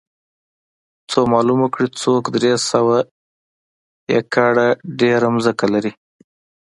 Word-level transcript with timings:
څو 1.09 1.19
معلومه 1.33 1.67
کړي 1.73 1.87
څوک 2.01 2.23
درې 2.35 2.53
سوه 2.69 2.97
ایکره 4.13 4.67
ډېره 4.99 5.27
ځمکه 5.45 5.65
لري 5.73 5.91